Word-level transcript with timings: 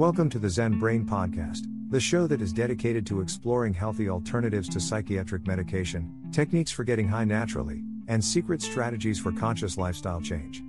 Welcome 0.00 0.30
to 0.30 0.38
the 0.38 0.48
Zen 0.48 0.78
Brain 0.78 1.04
Podcast, 1.04 1.66
the 1.90 2.00
show 2.00 2.26
that 2.26 2.40
is 2.40 2.54
dedicated 2.54 3.04
to 3.04 3.20
exploring 3.20 3.74
healthy 3.74 4.08
alternatives 4.08 4.66
to 4.70 4.80
psychiatric 4.80 5.46
medication, 5.46 6.10
techniques 6.32 6.70
for 6.70 6.84
getting 6.84 7.06
high 7.06 7.24
naturally, 7.24 7.82
and 8.08 8.24
secret 8.24 8.62
strategies 8.62 9.18
for 9.18 9.30
conscious 9.30 9.76
lifestyle 9.76 10.22
change. 10.22 10.64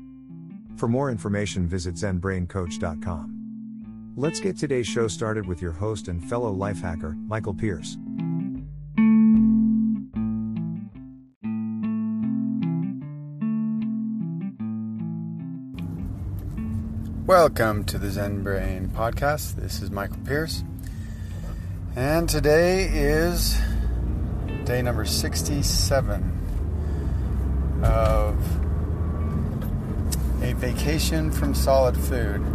For 0.76 0.90
more 0.90 1.10
information, 1.10 1.66
visit 1.66 1.96
ZenBrainCoach.com. 1.96 4.14
Let's 4.18 4.42
get 4.42 4.58
today's 4.58 4.88
show 4.88 5.08
started 5.08 5.48
with 5.48 5.62
your 5.62 5.72
host 5.72 6.10
and 6.10 6.22
fellow 6.22 6.52
life 6.52 6.82
hacker, 6.82 7.16
Michael 7.26 7.54
Pierce. 7.54 7.98
Welcome 17.32 17.86
to 17.86 17.98
the 17.98 18.10
Zen 18.10 18.44
Brain 18.44 18.92
podcast. 18.94 19.56
This 19.56 19.82
is 19.82 19.90
Michael 19.90 20.18
Pierce. 20.26 20.66
And 21.96 22.28
today 22.28 22.90
is 22.92 23.58
day 24.66 24.82
number 24.82 25.06
67 25.06 27.82
of 27.86 28.36
a 30.44 30.52
vacation 30.56 31.32
from 31.32 31.56
solid 31.56 31.96
food. 31.96 32.46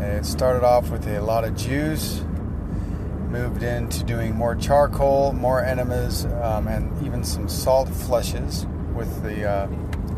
It 0.00 0.26
started 0.26 0.64
off 0.64 0.90
with 0.90 1.06
a 1.06 1.20
lot 1.20 1.44
of 1.44 1.56
juice, 1.56 2.24
moved 3.28 3.62
into 3.62 4.02
doing 4.02 4.34
more 4.34 4.56
charcoal, 4.56 5.34
more 5.34 5.64
enemas, 5.64 6.24
um, 6.24 6.66
and 6.66 7.06
even 7.06 7.22
some 7.22 7.48
salt 7.48 7.88
flushes 7.88 8.66
with 8.92 9.22
the 9.22 9.48
uh, 9.48 9.68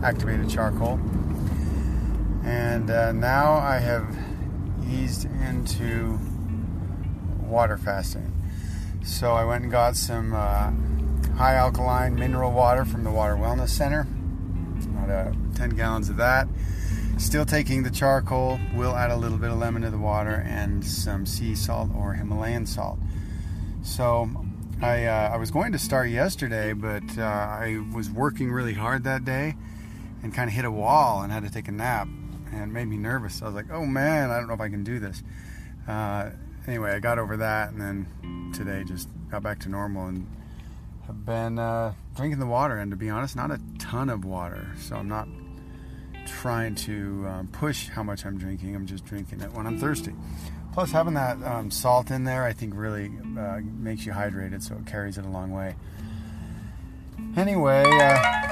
activated 0.02 0.48
charcoal 0.48 0.98
and 2.44 2.90
uh, 2.90 3.12
now 3.12 3.54
I 3.54 3.78
have 3.78 4.16
eased 4.90 5.24
into 5.24 6.18
water 7.40 7.78
fasting. 7.78 8.30
So 9.04 9.32
I 9.32 9.44
went 9.44 9.62
and 9.62 9.72
got 9.72 9.96
some 9.96 10.34
uh, 10.34 10.72
high 11.36 11.54
alkaline 11.54 12.14
mineral 12.14 12.52
water 12.52 12.84
from 12.84 13.04
the 13.04 13.10
Water 13.10 13.34
Wellness 13.34 13.70
Center. 13.70 14.06
About 14.84 15.10
uh, 15.10 15.32
10 15.54 15.70
gallons 15.70 16.08
of 16.08 16.16
that. 16.16 16.48
Still 17.16 17.44
taking 17.44 17.82
the 17.82 17.90
charcoal. 17.90 18.58
We'll 18.74 18.94
add 18.96 19.10
a 19.10 19.16
little 19.16 19.38
bit 19.38 19.50
of 19.50 19.58
lemon 19.58 19.82
to 19.82 19.90
the 19.90 19.98
water 19.98 20.44
and 20.46 20.84
some 20.84 21.26
sea 21.26 21.54
salt 21.54 21.90
or 21.94 22.14
Himalayan 22.14 22.66
salt. 22.66 22.98
So 23.82 24.28
I, 24.82 25.04
uh, 25.04 25.30
I 25.32 25.36
was 25.36 25.50
going 25.50 25.72
to 25.72 25.78
start 25.78 26.10
yesterday, 26.10 26.72
but 26.72 27.04
uh, 27.16 27.22
I 27.22 27.82
was 27.94 28.10
working 28.10 28.50
really 28.50 28.74
hard 28.74 29.04
that 29.04 29.24
day 29.24 29.54
and 30.22 30.34
kind 30.34 30.48
of 30.48 30.54
hit 30.54 30.64
a 30.64 30.70
wall 30.70 31.22
and 31.22 31.32
had 31.32 31.44
to 31.44 31.50
take 31.50 31.68
a 31.68 31.72
nap 31.72 32.08
and 32.54 32.72
made 32.72 32.86
me 32.86 32.96
nervous. 32.96 33.42
I 33.42 33.46
was 33.46 33.54
like, 33.54 33.70
oh 33.70 33.84
man, 33.84 34.30
I 34.30 34.38
don't 34.38 34.48
know 34.48 34.54
if 34.54 34.60
I 34.60 34.68
can 34.68 34.84
do 34.84 34.98
this. 34.98 35.22
Uh, 35.88 36.30
anyway, 36.66 36.92
I 36.92 37.00
got 37.00 37.18
over 37.18 37.36
that, 37.38 37.70
and 37.70 37.80
then 37.80 38.52
today 38.54 38.84
just 38.84 39.08
got 39.30 39.42
back 39.42 39.58
to 39.60 39.68
normal 39.68 40.06
and 40.06 40.26
have 41.06 41.26
been 41.26 41.58
uh, 41.58 41.92
drinking 42.16 42.40
the 42.40 42.46
water. 42.46 42.78
And 42.78 42.90
to 42.90 42.96
be 42.96 43.10
honest, 43.10 43.36
not 43.36 43.50
a 43.50 43.60
ton 43.78 44.08
of 44.08 44.24
water, 44.24 44.66
so 44.80 44.96
I'm 44.96 45.08
not 45.08 45.28
trying 46.26 46.74
to 46.74 47.26
um, 47.28 47.48
push 47.48 47.88
how 47.88 48.02
much 48.02 48.24
I'm 48.24 48.38
drinking. 48.38 48.74
I'm 48.74 48.86
just 48.86 49.04
drinking 49.04 49.40
it 49.40 49.52
when 49.52 49.66
I'm 49.66 49.78
thirsty. 49.78 50.14
Plus, 50.72 50.90
having 50.90 51.14
that 51.14 51.40
um, 51.44 51.70
salt 51.70 52.10
in 52.10 52.24
there, 52.24 52.44
I 52.44 52.52
think, 52.52 52.74
really 52.74 53.10
uh, 53.38 53.60
makes 53.62 54.04
you 54.06 54.12
hydrated, 54.12 54.62
so 54.62 54.74
it 54.74 54.86
carries 54.86 55.18
it 55.18 55.24
a 55.24 55.28
long 55.28 55.52
way. 55.52 55.76
Anyway, 57.36 57.84
uh, 57.86 58.43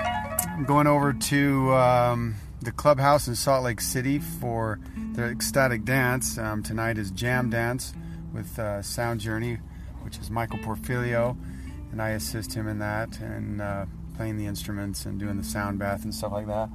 I'm 0.54 0.64
going 0.64 0.86
over 0.86 1.14
to 1.14 1.74
um, 1.74 2.34
the 2.60 2.72
clubhouse 2.72 3.26
in 3.26 3.34
Salt 3.34 3.64
Lake 3.64 3.80
City 3.80 4.18
for 4.18 4.78
the 5.14 5.24
ecstatic 5.24 5.84
dance. 5.84 6.36
Um, 6.36 6.62
tonight 6.62 6.98
is 6.98 7.10
Jam 7.10 7.48
Dance 7.48 7.94
with 8.34 8.58
uh, 8.58 8.82
Sound 8.82 9.20
Journey, 9.20 9.58
which 10.02 10.18
is 10.18 10.30
Michael 10.30 10.58
Porfilio, 10.58 11.38
and 11.90 12.02
I 12.02 12.10
assist 12.10 12.52
him 12.52 12.68
in 12.68 12.80
that 12.80 13.18
and 13.18 13.62
uh, 13.62 13.86
playing 14.14 14.36
the 14.36 14.44
instruments 14.44 15.06
and 15.06 15.18
doing 15.18 15.38
the 15.38 15.42
sound 15.42 15.78
bath 15.78 16.04
and 16.04 16.14
stuff 16.14 16.32
like 16.32 16.46
that. 16.46 16.68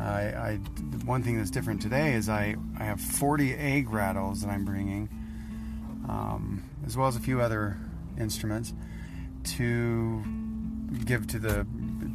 I, 0.00 0.02
I 0.02 0.56
one 1.04 1.22
thing 1.22 1.38
that's 1.38 1.50
different 1.50 1.80
today 1.80 2.14
is 2.14 2.28
I, 2.28 2.56
I 2.76 2.84
have 2.84 3.00
40 3.00 3.54
egg 3.54 3.90
rattles 3.90 4.42
that 4.42 4.50
I'm 4.50 4.64
bringing, 4.64 5.08
um, 6.08 6.64
as 6.84 6.96
well 6.96 7.06
as 7.06 7.14
a 7.14 7.20
few 7.20 7.40
other 7.40 7.76
instruments 8.18 8.74
to 9.44 10.24
give 11.04 11.28
to 11.28 11.38
the 11.38 11.64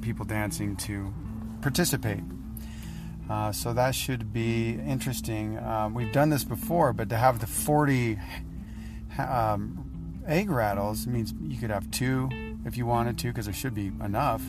people 0.02 0.26
dancing 0.26 0.76
to 0.76 1.14
participate 1.62 2.22
uh, 3.30 3.52
so 3.52 3.74
that 3.74 3.96
should 3.96 4.32
be 4.32 4.72
interesting. 4.72 5.58
Um, 5.58 5.94
we've 5.94 6.12
done 6.12 6.30
this 6.30 6.44
before, 6.44 6.94
but 6.94 7.10
to 7.10 7.18
have 7.18 7.40
the 7.40 7.48
40 7.48 8.20
um, 9.18 10.22
egg 10.28 10.50
rattles 10.50 11.08
means 11.08 11.34
you 11.42 11.58
could 11.58 11.72
have 11.72 11.90
two 11.90 12.30
if 12.66 12.78
you 12.78 12.86
wanted 12.86 13.18
to, 13.20 13.28
because 13.28 13.46
there 13.46 13.54
should 13.54 13.74
be 13.74 13.88
enough 14.04 14.44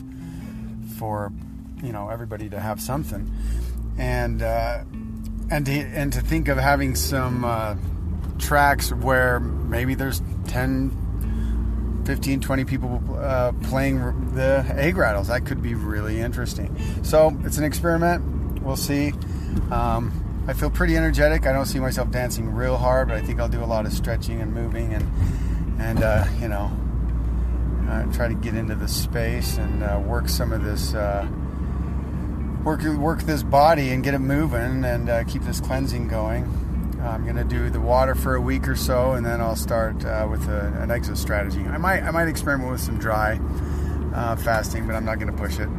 for 0.97 1.31
you 1.83 1.91
know 1.91 2.09
everybody 2.09 2.49
to 2.49 2.59
have 2.59 2.79
something. 2.79 3.31
And 3.97 4.43
uh, 4.43 4.83
and 5.49 5.65
to, 5.65 5.71
and 5.71 6.13
to 6.13 6.21
think 6.21 6.47
of 6.47 6.57
having 6.57 6.93
some 6.93 7.45
uh, 7.45 7.75
tracks 8.37 8.91
where 8.91 9.39
maybe 9.39 9.95
there's 9.95 10.21
10 10.47 11.06
15 12.07 12.39
20 12.39 12.65
people 12.65 13.19
uh, 13.19 13.51
playing 13.63 14.33
the 14.33 14.65
egg 14.75 14.97
rattles 14.97 15.27
that 15.27 15.45
could 15.45 15.61
be 15.61 15.75
really 15.75 16.19
interesting 16.19 16.75
so 17.03 17.37
it's 17.43 17.57
an 17.57 17.63
experiment 17.63 18.23
we'll 18.67 18.75
see. 18.75 19.13
Um, 19.71 20.45
I 20.47 20.53
feel 20.53 20.69
pretty 20.69 20.95
energetic. 20.95 21.47
I 21.47 21.53
don't 21.53 21.65
see 21.65 21.79
myself 21.79 22.11
dancing 22.11 22.53
real 22.53 22.77
hard, 22.77 23.07
but 23.07 23.17
I 23.17 23.21
think 23.21 23.39
I'll 23.39 23.49
do 23.49 23.63
a 23.63 23.65
lot 23.65 23.85
of 23.85 23.93
stretching 23.93 24.41
and 24.41 24.53
moving 24.53 24.93
and 24.93 25.09
and 25.79 26.03
uh, 26.03 26.25
you 26.39 26.49
know 26.49 26.71
uh, 27.89 28.03
try 28.11 28.27
to 28.27 28.35
get 28.35 28.55
into 28.55 28.75
the 28.75 28.87
space 28.87 29.57
and 29.57 29.83
uh, 29.83 29.99
work 30.05 30.29
some 30.29 30.51
of 30.51 30.63
this 30.63 30.93
uh, 30.93 31.27
work 32.63 32.83
work 32.83 33.21
this 33.23 33.43
body 33.43 33.91
and 33.91 34.03
get 34.03 34.13
it 34.13 34.19
moving 34.19 34.83
and 34.83 35.09
uh, 35.09 35.23
keep 35.23 35.41
this 35.43 35.59
cleansing 35.59 36.07
going. 36.07 36.43
I'm 37.01 37.25
gonna 37.25 37.43
do 37.43 37.69
the 37.69 37.79
water 37.79 38.15
for 38.15 38.35
a 38.35 38.41
week 38.41 38.67
or 38.67 38.75
so, 38.75 39.13
and 39.13 39.25
then 39.25 39.41
I'll 39.41 39.55
start 39.55 40.03
uh, 40.05 40.27
with 40.29 40.47
a, 40.49 40.73
an 40.81 40.91
exit 40.91 41.17
strategy. 41.17 41.63
I 41.63 41.77
might 41.77 42.03
I 42.03 42.11
might 42.11 42.27
experiment 42.27 42.71
with 42.71 42.81
some 42.81 42.97
dry 42.97 43.39
fasting, 44.37 44.87
but 44.87 44.95
I'm 44.95 45.05
not 45.05 45.19
gonna 45.19 45.33
push 45.33 45.59
it. 45.59 45.69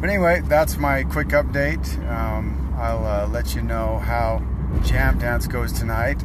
But 0.00 0.10
anyway, 0.10 0.42
that's 0.44 0.76
my 0.76 1.04
quick 1.04 1.28
update. 1.28 1.86
Um, 2.10 2.74
I'll 2.76 3.06
uh, 3.06 3.28
let 3.28 3.54
you 3.54 3.62
know 3.62 3.98
how 3.98 4.42
Jam 4.82 5.18
Dance 5.18 5.46
goes 5.46 5.72
tonight. 5.72 6.22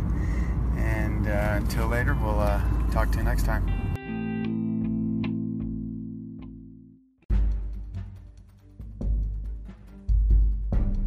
And 0.76 1.28
uh, 1.28 1.54
until 1.56 1.88
later, 1.88 2.14
we'll 2.14 2.40
uh, 2.40 2.62
talk 2.92 3.12
to 3.12 3.18
you 3.20 3.24
next 3.24 3.44
time. 3.46 3.79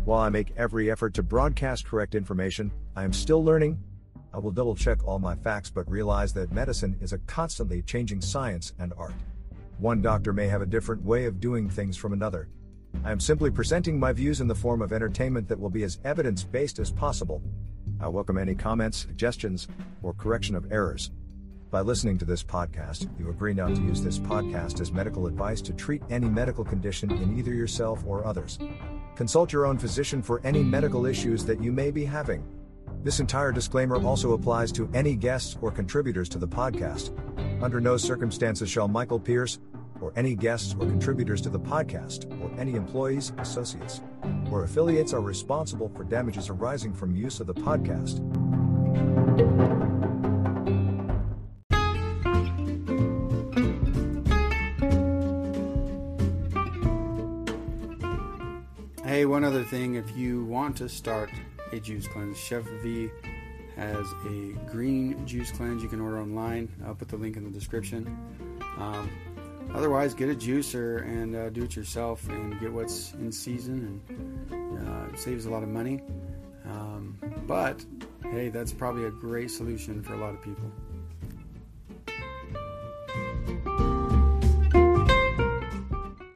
While 0.05 0.19
I 0.19 0.31
make 0.31 0.53
every 0.57 0.91
effort 0.91 1.15
to 1.15 1.23
broadcast 1.23 1.87
correct 1.87 2.17
information, 2.17 2.73
I 2.97 3.05
am 3.05 3.13
still 3.13 3.45
learning. 3.45 3.79
I 4.35 4.39
will 4.39 4.51
double 4.51 4.75
check 4.75 5.07
all 5.07 5.21
my 5.21 5.37
facts 5.37 5.71
but 5.71 5.89
realize 5.89 6.33
that 6.33 6.51
medicine 6.51 6.97
is 7.01 7.13
a 7.13 7.19
constantly 7.19 7.83
changing 7.83 8.21
science 8.21 8.73
and 8.81 8.93
art. 8.99 9.15
One 9.79 10.03
doctor 10.03 10.33
may 10.33 10.49
have 10.49 10.61
a 10.61 10.67
different 10.67 11.05
way 11.05 11.27
of 11.27 11.39
doing 11.39 11.71
things 11.71 11.97
from 11.97 12.13
another. 12.13 12.49
I 13.05 13.13
am 13.13 13.21
simply 13.21 13.49
presenting 13.53 14.01
my 14.01 14.13
views 14.13 14.41
in 14.41 14.49
the 14.49 14.57
form 14.57 14.83
of 14.83 14.93
entertainment 14.93 15.49
that 15.49 15.61
will 15.61 15.71
be 15.71 15.85
as 15.85 16.01
evidence 16.05 16.43
based 16.43 16.81
as 16.81 16.91
possible. 16.91 17.41
I 18.01 18.09
welcome 18.09 18.39
any 18.39 18.57
comments, 18.57 18.99
suggestions, 18.99 19.69
or 20.03 20.15
correction 20.15 20.57
of 20.57 20.73
errors. 20.73 21.13
By 21.71 21.81
listening 21.81 22.19
to 22.19 22.25
this 22.25 22.43
podcast, 22.43 23.09
you 23.21 23.31
agree 23.31 23.55
not 23.55 23.77
to 23.77 23.81
use 23.81 24.03
this 24.03 24.19
podcast 24.19 24.81
as 24.81 24.91
medical 24.91 25.29
advice 25.29 25.61
to 25.63 25.73
treat 25.73 26.03
any 26.11 26.29
medical 26.29 26.65
condition 26.65 27.13
in 27.13 27.39
either 27.39 27.55
yourself 27.55 28.03
or 28.05 28.27
others. 28.27 28.59
Consult 29.15 29.53
your 29.53 29.67
own 29.67 29.79
physician 29.79 30.23
for 30.23 30.41
any 30.45 30.63
medical 30.63 31.07
issues 31.07 31.45
that 31.45 31.63
you 31.63 31.71
may 31.73 31.91
be 31.91 32.05
having. 32.05 32.43
This 33.03 33.21
entire 33.21 33.53
disclaimer 33.53 33.97
also 33.97 34.33
applies 34.33 34.73
to 34.73 34.89
any 34.95 35.17
guests 35.17 35.57
or 35.61 35.71
contributors 35.71 36.29
to 36.31 36.39
the 36.39 36.49
podcast. 36.49 37.11
Under 37.63 37.81
no 37.81 37.97
circumstances 37.97 38.71
shall 38.71 38.89
Michael 38.89 39.21
Pierce, 39.21 39.59
or 40.01 40.13
any 40.17 40.35
guests 40.35 40.75
or 40.75 40.87
contributors 40.87 41.41
to 41.43 41.49
the 41.49 41.61
podcast, 41.61 42.27
or 42.41 42.61
any 42.61 42.75
employees, 42.75 43.33
associates, 43.39 44.03
or 44.51 44.65
affiliates 44.65 45.13
are 45.13 45.21
responsible 45.21 45.89
for 45.89 46.05
damages 46.05 46.49
arising 46.49 46.93
from 46.93 47.15
use 47.15 47.41
of 47.41 47.47
the 47.47 47.55
podcast. 47.55 48.21
Hey, 59.13 59.27
one 59.27 59.45
other 59.45 59.63
thing 59.63 59.97
if 59.97 60.17
you 60.17 60.43
want 60.47 60.75
to 60.79 60.89
start 60.89 61.29
a 61.71 61.79
juice 61.79 62.09
cleanse, 62.09 62.39
Chef 62.39 62.63
V 62.83 63.11
has 63.77 64.07
a 64.25 64.53
green 64.71 65.27
juice 65.27 65.53
cleanse 65.53 65.83
you 65.83 65.91
can 65.91 66.01
order 66.01 66.19
online. 66.19 66.71
I'll 66.87 66.95
put 66.95 67.09
the 67.09 67.19
link 67.19 67.37
in 67.37 67.45
the 67.45 67.51
description. 67.51 68.07
Um, 68.79 69.11
otherwise, 69.75 70.15
get 70.15 70.31
a 70.31 70.35
juicer 70.35 71.03
and 71.03 71.37
uh, 71.37 71.51
do 71.51 71.65
it 71.65 71.77
yourself 71.77 72.27
and 72.31 72.59
get 72.59 72.73
what's 72.73 73.13
in 73.13 73.31
season 73.31 74.01
and 74.49 74.89
uh, 74.89 75.15
saves 75.15 75.45
a 75.45 75.51
lot 75.51 75.63
of 75.63 75.69
money. 75.69 76.01
Um, 76.65 77.19
but 77.47 77.85
hey, 78.31 78.49
that's 78.49 78.73
probably 78.73 79.05
a 79.05 79.11
great 79.11 79.51
solution 79.51 80.03
for 80.03 80.15
a 80.15 80.19
lot 80.19 80.33
of 80.33 80.41
people. 80.41 80.73